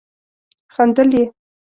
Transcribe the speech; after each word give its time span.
خندل 0.73 1.09
يې. 1.17 1.23